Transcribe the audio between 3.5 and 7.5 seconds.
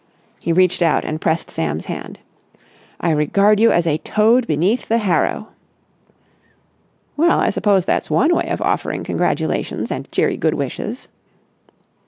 you as a toad beneath the harrow!" "Well,